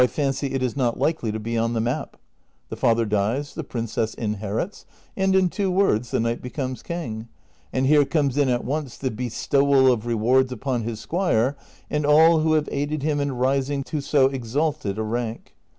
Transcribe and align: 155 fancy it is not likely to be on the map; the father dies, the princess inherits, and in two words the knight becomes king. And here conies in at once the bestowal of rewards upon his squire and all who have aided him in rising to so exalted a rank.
155 0.01 0.25
fancy 0.49 0.55
it 0.55 0.63
is 0.63 0.75
not 0.75 0.97
likely 0.99 1.31
to 1.31 1.39
be 1.39 1.55
on 1.55 1.73
the 1.73 1.79
map; 1.79 2.17
the 2.69 2.75
father 2.75 3.05
dies, 3.05 3.53
the 3.53 3.63
princess 3.63 4.15
inherits, 4.15 4.83
and 5.15 5.35
in 5.35 5.47
two 5.47 5.69
words 5.69 6.09
the 6.09 6.19
knight 6.19 6.41
becomes 6.41 6.81
king. 6.81 7.27
And 7.71 7.85
here 7.85 8.03
conies 8.03 8.35
in 8.35 8.49
at 8.49 8.65
once 8.65 8.97
the 8.97 9.11
bestowal 9.11 9.91
of 9.91 10.07
rewards 10.07 10.51
upon 10.51 10.81
his 10.81 10.99
squire 10.99 11.55
and 11.87 12.03
all 12.03 12.39
who 12.39 12.53
have 12.53 12.67
aided 12.71 13.03
him 13.03 13.19
in 13.19 13.33
rising 13.33 13.83
to 13.93 14.01
so 14.01 14.25
exalted 14.25 14.97
a 14.97 15.03
rank. 15.03 15.53